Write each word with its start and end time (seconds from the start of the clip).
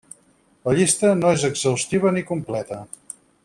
La 0.69 0.73
llista 0.79 1.11
no 1.19 1.33
és 1.37 1.45
exhaustiva 1.51 2.15
ni 2.17 2.25
completa. 2.33 2.81